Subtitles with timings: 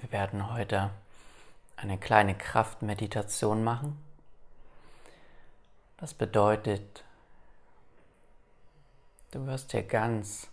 [0.00, 0.90] Wir werden heute
[1.76, 4.02] eine kleine Kraftmeditation machen.
[5.98, 7.04] Das bedeutet,
[9.30, 10.48] du wirst dir ganz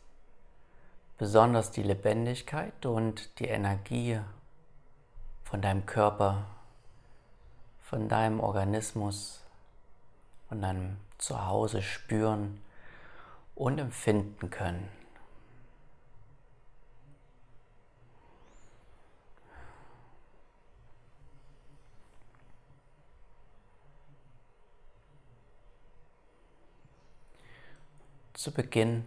[1.17, 4.19] besonders die Lebendigkeit und die Energie
[5.45, 6.45] von deinem Körper,
[7.81, 9.41] von deinem Organismus,
[10.49, 12.61] von deinem Zuhause spüren
[13.55, 14.96] und empfinden können.
[28.37, 29.03] Zu Beginn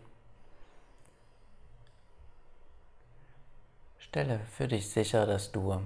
[3.99, 5.81] stelle für dich sicher, dass du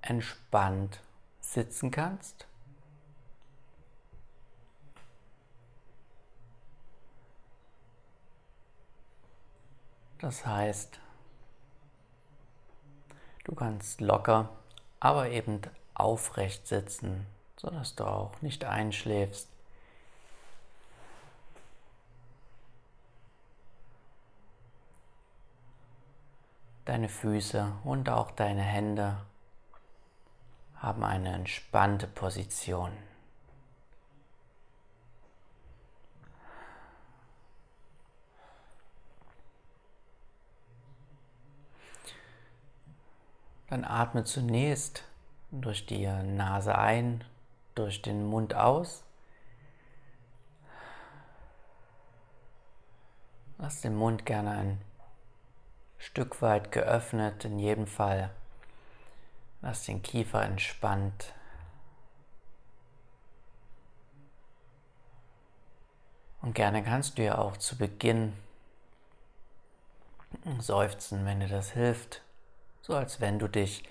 [0.00, 1.02] entspannt
[1.40, 2.46] sitzen kannst.
[10.18, 10.98] Das heißt,
[13.44, 14.48] du kannst locker,
[15.00, 15.60] aber eben
[15.92, 17.26] aufrecht sitzen,
[17.58, 19.55] sodass du auch nicht einschläfst.
[26.86, 29.16] Deine Füße und auch deine Hände
[30.76, 32.92] haben eine entspannte Position.
[43.68, 45.02] Dann atme zunächst
[45.50, 47.24] durch die Nase ein,
[47.74, 49.02] durch den Mund aus.
[53.58, 54.80] Lass den Mund gerne ein
[56.06, 58.30] Stück weit geöffnet, in jedem Fall.
[59.60, 61.34] Lass den Kiefer entspannt.
[66.40, 68.34] Und gerne kannst du ja auch zu Beginn
[70.60, 72.22] seufzen, wenn dir das hilft.
[72.82, 73.82] So als wenn du dich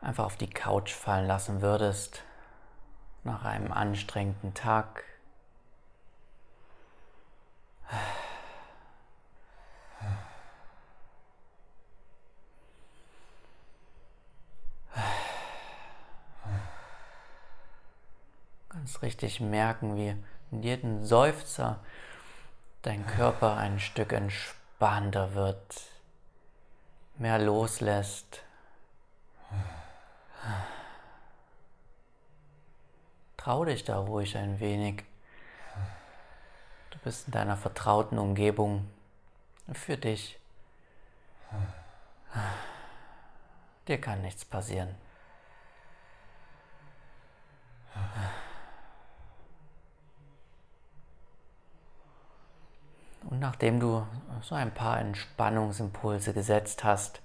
[0.00, 2.24] einfach auf die Couch fallen lassen würdest
[3.22, 5.04] nach einem anstrengenden Tag.
[18.80, 20.16] Ganz richtig merken, wie
[20.50, 21.80] in jedem Seufzer
[22.80, 25.82] dein Körper ein Stück entspannter wird,
[27.18, 28.42] mehr loslässt.
[33.36, 35.04] Trau dich da ruhig ein wenig.
[36.88, 38.88] Du bist in deiner vertrauten Umgebung
[39.74, 40.38] für dich.
[43.86, 44.94] Dir kann nichts passieren.
[53.30, 54.04] Und nachdem du
[54.42, 57.22] so ein paar Entspannungsimpulse gesetzt hast,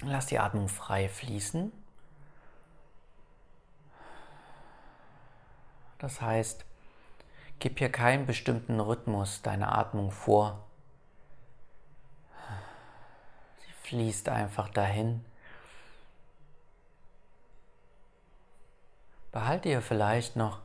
[0.00, 1.72] lass die Atmung frei fließen.
[5.98, 6.64] Das heißt,
[7.58, 10.64] gib hier keinen bestimmten Rhythmus deiner Atmung vor.
[13.58, 15.24] Sie fließt einfach dahin.
[19.32, 20.60] Behalte ihr vielleicht noch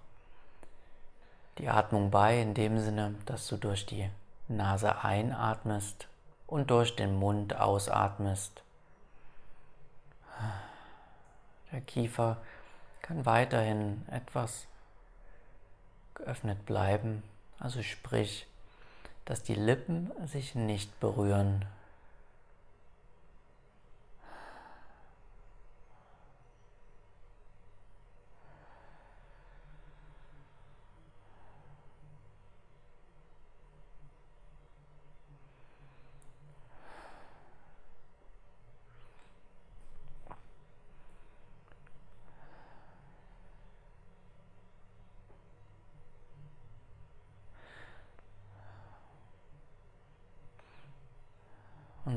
[1.59, 4.09] die Atmung bei, in dem Sinne, dass du durch die
[4.47, 6.07] Nase einatmest
[6.47, 8.63] und durch den Mund ausatmest.
[11.71, 12.37] Der Kiefer
[13.01, 14.65] kann weiterhin etwas
[16.15, 17.21] geöffnet bleiben,
[17.59, 18.47] also sprich,
[19.25, 21.65] dass die Lippen sich nicht berühren.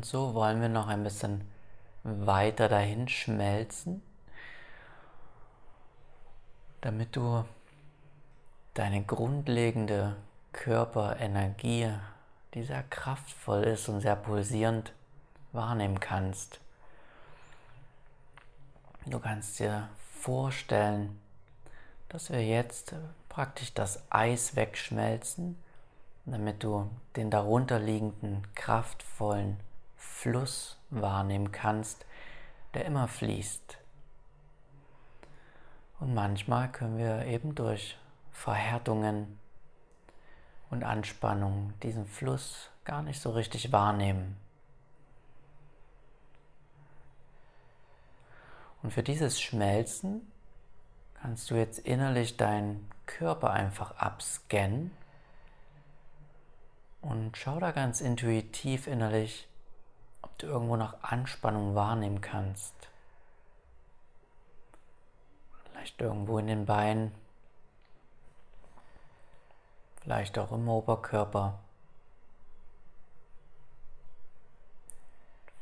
[0.03, 1.49] Und so wollen wir noch ein bisschen
[2.03, 4.03] weiter dahin schmelzen,
[6.81, 7.45] damit du
[8.75, 10.17] deine grundlegende
[10.51, 11.93] Körperenergie,
[12.53, 14.93] die sehr kraftvoll ist und sehr pulsierend,
[15.53, 16.59] wahrnehmen kannst.
[19.07, 19.89] Du kannst dir
[20.19, 21.21] vorstellen,
[22.09, 22.93] dass wir jetzt
[23.29, 25.57] praktisch das Eis wegschmelzen,
[26.25, 29.61] damit du den darunterliegenden kraftvollen
[30.03, 32.07] Fluss wahrnehmen kannst,
[32.75, 33.79] der immer fließt.
[36.01, 37.97] Und manchmal können wir eben durch
[38.33, 39.39] Verhärtungen
[40.71, 44.37] und Anspannung diesen Fluss gar nicht so richtig wahrnehmen.
[48.83, 50.31] Und für dieses Schmelzen
[51.15, 54.91] kannst du jetzt innerlich deinen Körper einfach abscannen
[57.03, 59.49] und schau da ganz intuitiv innerlich,
[60.43, 62.75] du irgendwo noch Anspannung wahrnehmen kannst.
[65.65, 67.13] Vielleicht irgendwo in den Beinen,
[70.01, 71.59] vielleicht auch im Oberkörper,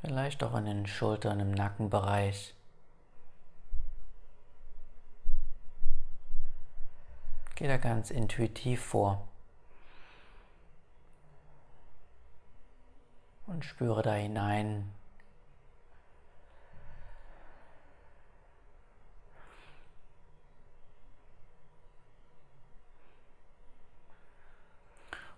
[0.02, 2.54] vielleicht auch in den Schultern, im Nackenbereich.
[7.54, 9.29] Geh da ganz intuitiv vor.
[13.60, 14.90] Und spüre da hinein.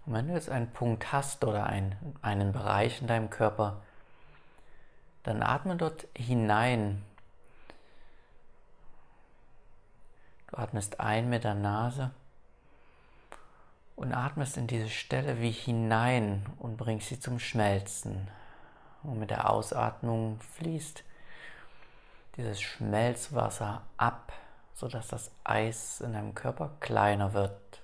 [0.06, 3.82] Und wenn du jetzt einen Punkt hast oder ein, einen Bereich in deinem Körper,
[5.24, 7.02] dann atme dort hinein
[10.46, 12.12] Du atmest ein mit der Nase
[14.02, 18.28] und atmest in diese Stelle wie hinein und bringst sie zum Schmelzen.
[19.04, 21.04] Und mit der Ausatmung fließt
[22.36, 24.32] dieses Schmelzwasser ab,
[24.74, 27.80] sodass das Eis in deinem Körper kleiner wird.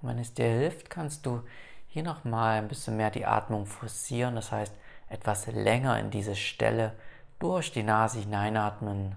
[0.00, 1.42] Und wenn es dir hilft, kannst du
[1.88, 4.74] hier nochmal ein bisschen mehr die Atmung forcieren, das heißt
[5.08, 6.94] etwas länger in diese Stelle
[7.40, 9.16] durch die Nase hineinatmen.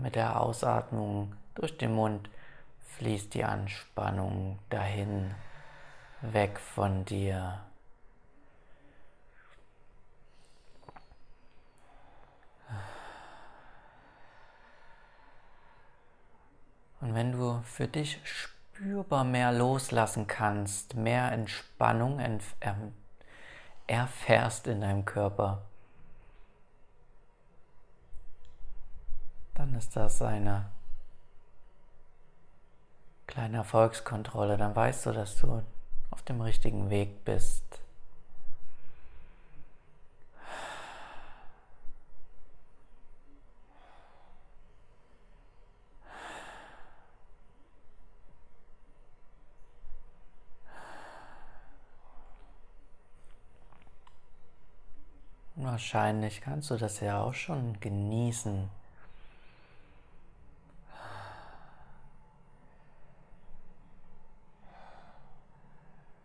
[0.00, 2.30] Mit der Ausatmung durch den Mund
[2.96, 5.34] fließt die Anspannung dahin,
[6.20, 7.60] weg von dir.
[17.00, 22.20] Und wenn du für dich spürbar mehr loslassen kannst, mehr Entspannung
[23.88, 25.62] erfährst in deinem Körper,
[29.62, 30.64] dann ist das eine
[33.28, 34.56] kleine Erfolgskontrolle.
[34.56, 35.62] Dann weißt du, dass du
[36.10, 37.62] auf dem richtigen Weg bist.
[55.54, 58.81] Wahrscheinlich kannst du das ja auch schon genießen.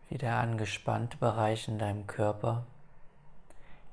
[0.09, 2.66] Wie der angespannte Bereich in deinem Körper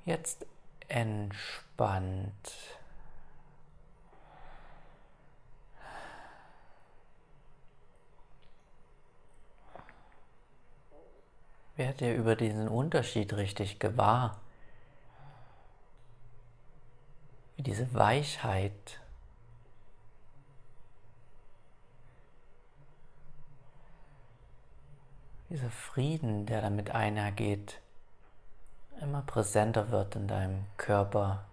[0.05, 0.47] jetzt
[0.89, 2.33] entspannt.
[11.77, 14.41] Werd dir über diesen Unterschied richtig gewahr.
[17.57, 19.01] wie diese Weichheit
[25.55, 27.81] dieser Frieden, der damit einhergeht,
[29.01, 31.45] immer präsenter wird in deinem Körper.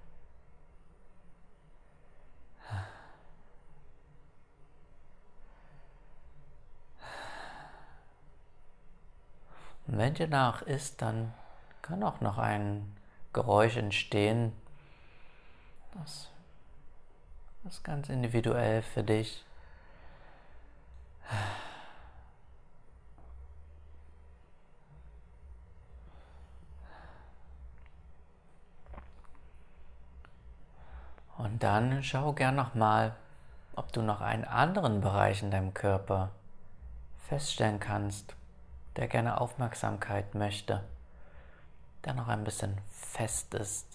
[9.85, 11.31] Und wenn dir nach ist, dann
[11.83, 12.97] kann auch noch ein
[13.33, 14.51] Geräusch entstehen,
[15.93, 16.31] das
[17.65, 19.45] ist ganz individuell für dich.
[31.61, 33.15] Dann schau gern nochmal,
[33.75, 36.31] ob du noch einen anderen Bereich in deinem Körper
[37.27, 38.35] feststellen kannst,
[38.95, 40.83] der gerne Aufmerksamkeit möchte,
[42.03, 43.87] der noch ein bisschen fest ist.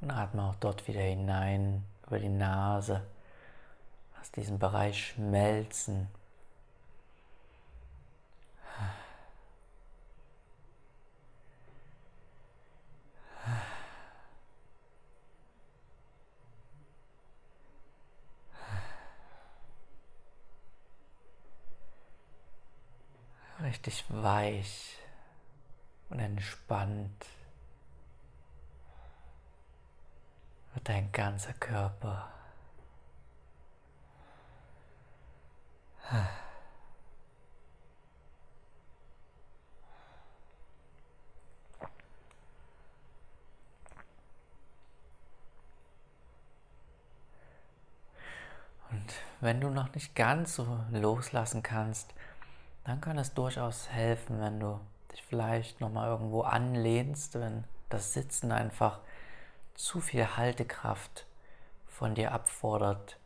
[0.00, 3.02] Und atme auch dort wieder hinein über die Nase.
[4.16, 6.08] Lass diesen Bereich schmelzen.
[23.86, 24.96] richtig weich
[26.08, 27.26] und entspannt
[30.76, 32.28] wird dein ganzer Körper.
[48.90, 52.14] Und wenn du noch nicht ganz so loslassen kannst,
[52.84, 54.78] dann kann es durchaus helfen, wenn du
[55.10, 59.00] dich vielleicht nochmal irgendwo anlehnst, wenn das Sitzen einfach
[59.76, 61.26] zu viel Haltekraft
[61.86, 63.18] von dir abfordert.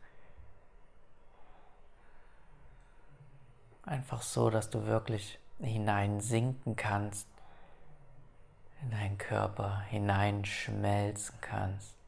[3.83, 7.27] Einfach so, dass du wirklich hineinsinken kannst
[8.81, 12.00] in deinen Körper, hineinschmelzen kannst.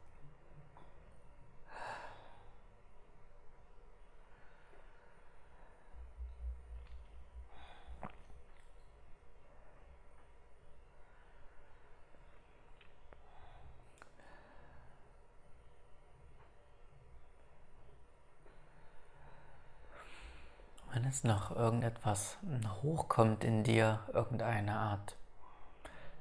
[20.93, 22.37] Wenn es noch irgendetwas
[22.83, 25.15] hochkommt in dir, irgendeine Art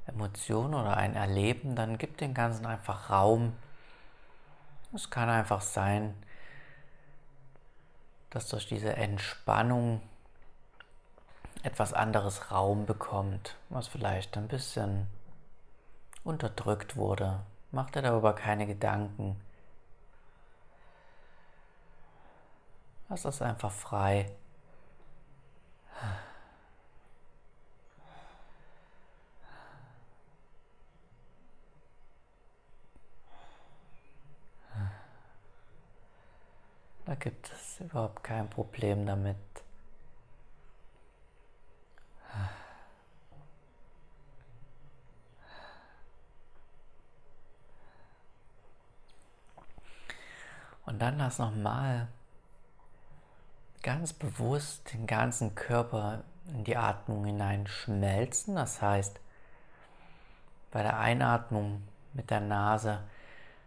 [0.07, 3.55] Emotion oder ein Erleben, dann gib dem Ganzen einfach Raum.
[4.95, 6.15] Es kann einfach sein,
[8.31, 10.01] dass durch diese Entspannung
[11.63, 15.07] etwas anderes Raum bekommt, was vielleicht ein bisschen
[16.25, 17.41] unterdrückt wurde.
[17.73, 19.39] Mach dir darüber keine Gedanken.
[23.11, 24.35] Lass das einfach frei.
[37.13, 39.37] Da gibt es überhaupt kein Problem damit.
[50.87, 52.09] Und dann lass nochmal
[53.83, 58.55] ganz bewusst den ganzen Körper in die Atmung hinein schmelzen.
[58.55, 59.21] Das heißt,
[60.71, 63.03] bei der Einatmung mit der Nase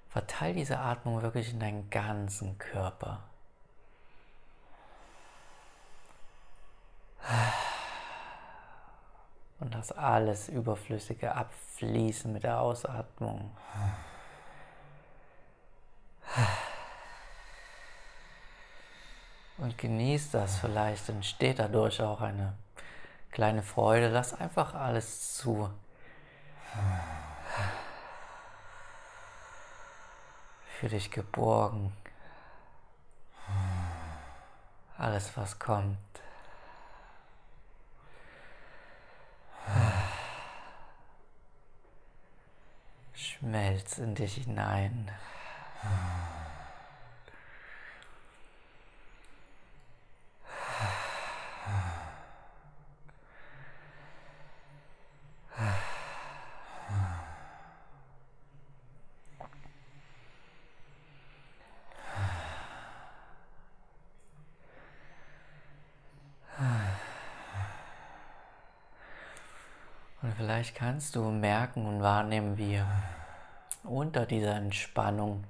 [0.10, 3.22] verteil diese Atmung wirklich in deinen ganzen Körper.
[9.60, 13.56] Und lass alles Überflüssige abfließen mit der Ausatmung.
[19.58, 22.58] Und genieß das, vielleicht entsteht dadurch auch eine
[23.32, 24.10] kleine Freude.
[24.10, 25.70] Lass einfach alles zu.
[30.80, 31.96] Für dich geborgen.
[34.98, 35.98] Alles, was kommt.
[43.46, 45.12] Schmelz in dich hinein.
[70.36, 72.82] Vielleicht kannst du merken und wahrnehmen, wie
[73.86, 75.44] unter dieser Entspannung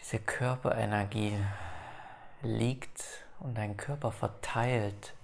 [0.00, 1.38] diese Körperenergie
[2.42, 3.02] liegt
[3.40, 5.14] und dein Körper verteilt.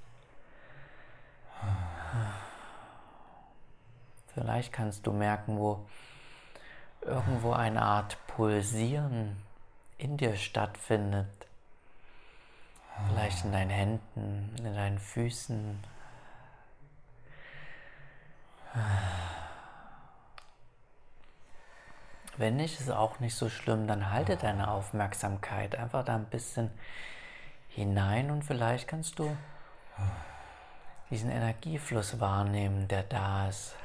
[4.34, 5.86] Vielleicht kannst du merken, wo
[7.00, 9.36] irgendwo eine Art Pulsieren
[9.96, 11.28] in dir stattfindet.
[13.08, 15.82] Vielleicht in deinen Händen, in deinen Füßen,
[22.38, 26.70] wenn nicht, ist auch nicht so schlimm, dann halte deine Aufmerksamkeit einfach da ein bisschen
[27.68, 29.36] hinein und vielleicht kannst du
[31.10, 33.76] diesen Energiefluss wahrnehmen, der da ist.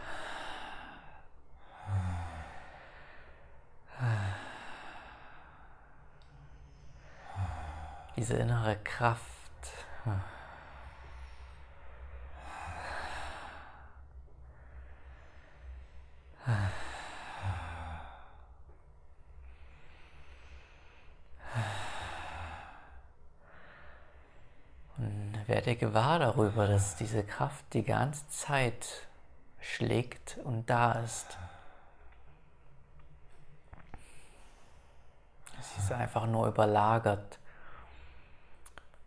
[8.16, 9.24] Diese innere Kraft.
[25.66, 29.06] Werde gewahr darüber, dass diese Kraft die ganze Zeit
[29.60, 31.38] schlägt und da ist.
[35.60, 37.40] Sie ist einfach nur überlagert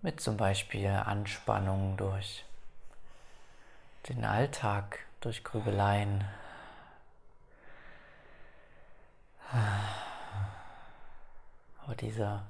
[0.02, 2.44] mit zum Beispiel Anspannung durch
[4.10, 6.22] den Alltag, durch Grübeleien.
[11.82, 12.42] Aber dieser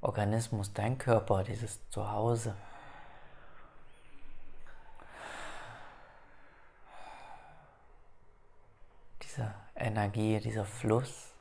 [0.00, 2.54] Organismus, dein Körper, dieses Zuhause,
[9.32, 11.32] diese Energie, dieser Fluss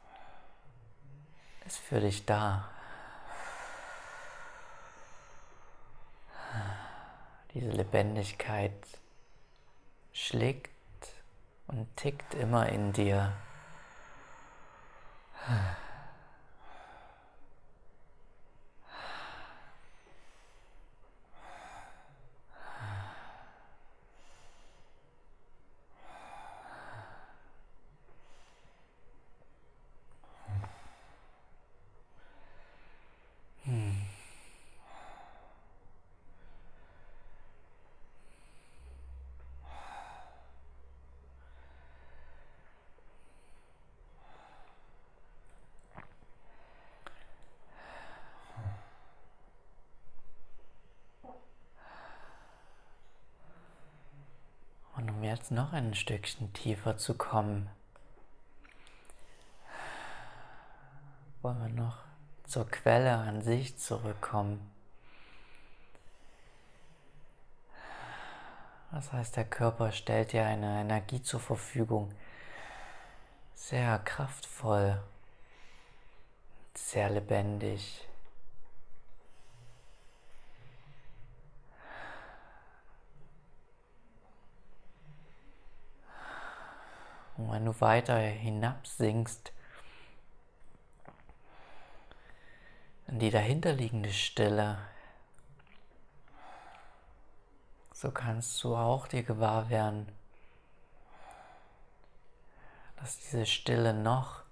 [1.65, 2.69] ist für dich da.
[7.53, 8.73] Diese Lebendigkeit
[10.13, 10.69] schlägt
[11.67, 13.33] und tickt immer in dir.
[55.41, 57.67] Jetzt noch ein Stückchen tiefer zu kommen,
[61.41, 61.97] wollen wir noch
[62.43, 64.71] zur Quelle an sich zurückkommen.
[68.91, 72.13] Das heißt, der Körper stellt dir eine Energie zur Verfügung,
[73.55, 75.01] sehr kraftvoll,
[76.75, 78.07] sehr lebendig.
[87.41, 89.51] Und wenn du weiter hinabsinkst
[93.07, 94.77] in die dahinterliegende Stille,
[97.93, 100.07] so kannst du auch dir gewahr werden,
[102.97, 104.43] dass diese Stille noch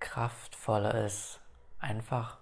[0.00, 1.40] kraftvoller ist,
[1.78, 2.38] einfach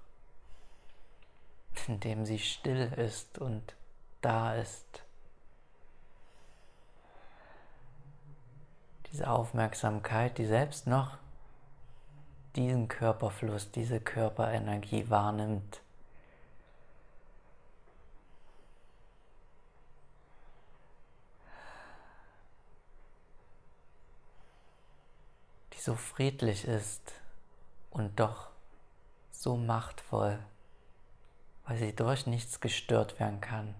[1.86, 3.74] indem sie still ist und
[4.20, 5.04] da ist.
[9.12, 11.18] Diese Aufmerksamkeit, die selbst noch
[12.56, 15.80] diesen Körperfluss, diese Körperenergie wahrnimmt.
[25.72, 27.12] die so friedlich ist
[27.90, 28.48] und doch
[29.30, 30.38] so machtvoll,
[31.64, 33.74] weil sie durch nichts gestört werden kann.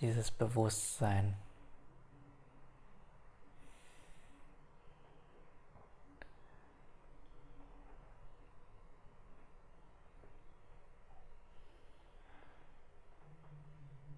[0.00, 1.36] Dieses Bewusstsein.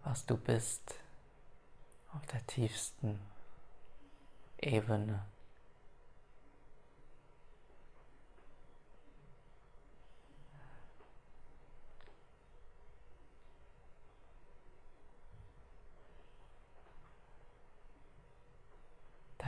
[0.04, 0.96] was du bist
[2.12, 3.18] auf der tiefsten
[4.58, 5.24] Ebene.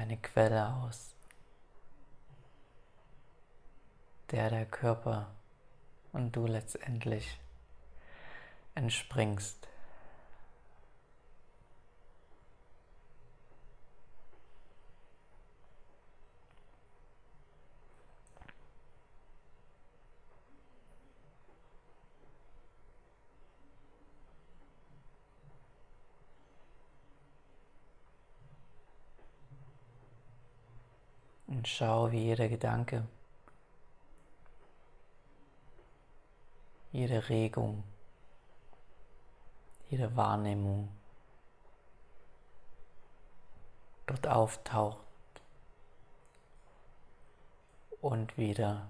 [0.04, 1.14] Deine Quelle aus,
[4.30, 5.30] der der Körper
[6.12, 7.40] und du letztendlich
[8.74, 9.66] entspringst.
[31.64, 33.08] Und schau, wie jeder Gedanke,
[36.92, 37.82] jede Regung,
[39.88, 40.90] jede Wahrnehmung
[44.04, 44.98] dort auftaucht
[48.02, 48.86] und wieder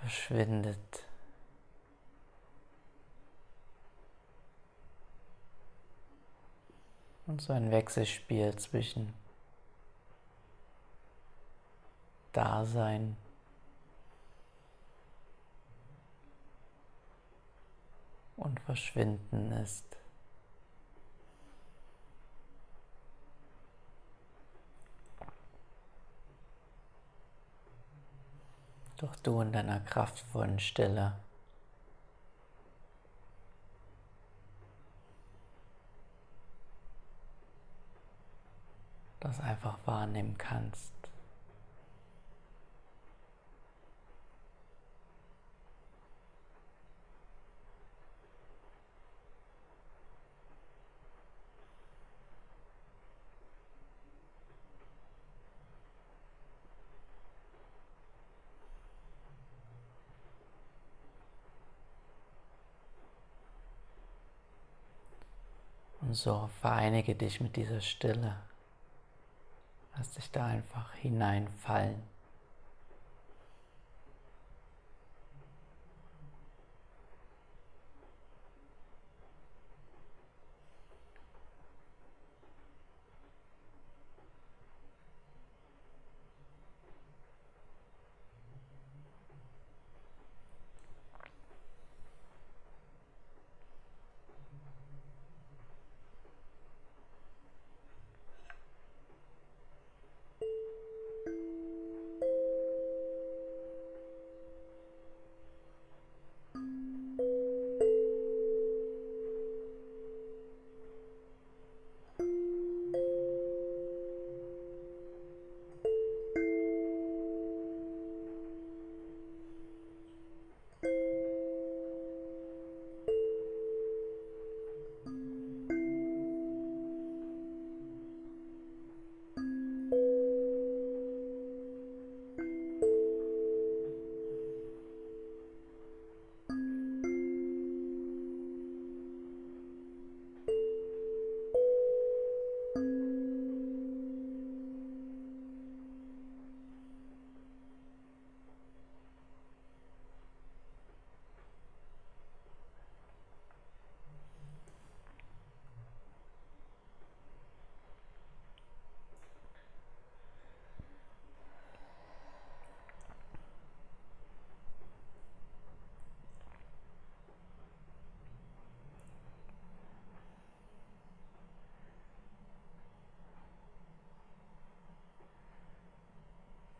[0.00, 1.06] verschwindet.
[7.26, 9.23] Und so ein Wechselspiel zwischen
[12.34, 13.16] Dasein.
[18.36, 19.96] Und verschwinden ist.
[28.98, 31.14] Doch du in deiner kraftvollen Stille.
[39.24, 40.92] das einfach wahrnehmen kannst.
[66.14, 68.36] So vereinige dich mit dieser Stille.
[69.96, 72.13] Lass dich da einfach hineinfallen.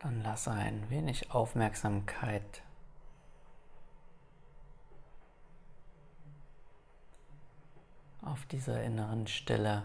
[0.05, 2.61] Dann lasse ein wenig Aufmerksamkeit
[8.21, 9.81] auf dieser inneren Stille.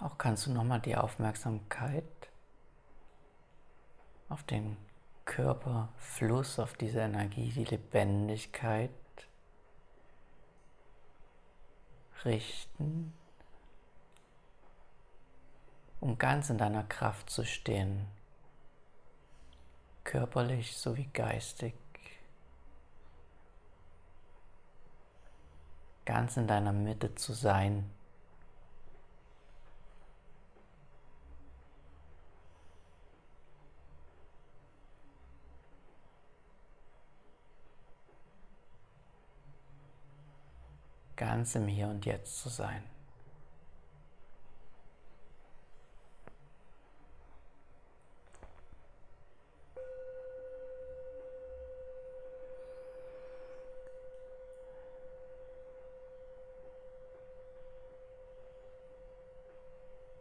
[0.00, 2.04] Auch kannst du nochmal die Aufmerksamkeit
[4.30, 4.78] auf den
[5.26, 8.88] Körperfluss, auf diese Energie, die Lebendigkeit
[12.24, 13.12] richten,
[16.00, 18.06] um ganz in deiner Kraft zu stehen,
[20.04, 21.74] körperlich sowie geistig,
[26.04, 27.90] ganz in deiner Mitte zu sein.
[41.46, 42.82] Ganz im Hier und Jetzt zu sein.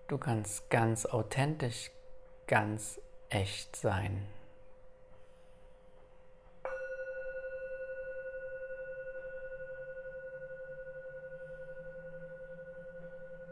[0.08, 1.90] Du kannst ganz authentisch,
[2.46, 4.35] ganz echt sein.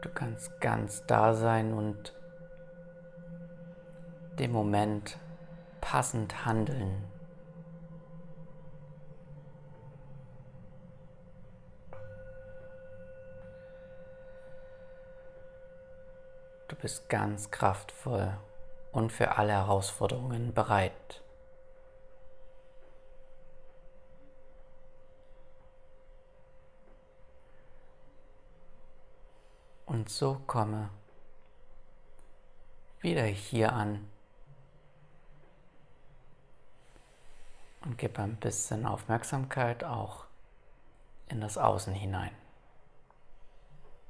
[0.04, 2.14] Du kannst ganz da sein und
[4.38, 5.18] dem Moment
[5.80, 7.10] passend handeln.
[16.68, 18.36] Du bist ganz kraftvoll
[18.92, 21.23] und für alle Herausforderungen bereit.
[30.04, 30.90] Und so komme
[33.00, 34.06] wieder hier an
[37.86, 40.26] und gib ein bisschen Aufmerksamkeit auch
[41.28, 42.32] in das Außen hinein.